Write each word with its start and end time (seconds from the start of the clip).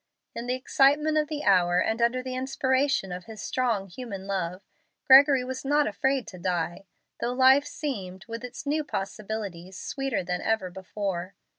In 0.33 0.47
the 0.47 0.55
excitement 0.55 1.15
of 1.19 1.27
the 1.27 1.43
hour, 1.43 1.77
and 1.79 2.01
under 2.01 2.23
the 2.23 2.33
inspiration 2.33 3.11
of 3.11 3.25
his 3.25 3.39
strong 3.39 3.87
human 3.87 4.25
love, 4.25 4.63
Gregory 5.05 5.43
was 5.43 5.63
not 5.63 5.85
afraid 5.85 6.25
to 6.29 6.39
die, 6.39 6.87
though 7.19 7.33
life 7.33 7.65
seemed, 7.67 8.25
with 8.27 8.43
its 8.43 8.65
new 8.65 8.83
possibilities, 8.83 9.77
sweeter 9.79 10.23
than 10.23 10.41
ever 10.41 10.71
before. 10.71 11.35